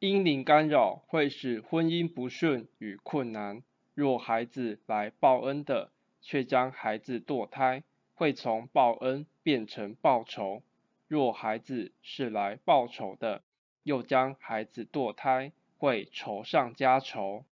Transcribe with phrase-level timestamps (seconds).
[0.00, 3.62] 阴灵干扰会使婚姻不顺与困难。
[3.92, 5.92] 若孩子来报恩的
[6.22, 7.82] 却将孩子堕胎
[8.14, 10.62] 会从报恩变成报仇。
[11.06, 13.42] 若孩子是来报仇的
[13.82, 17.44] 又将孩子堕胎会仇上加仇。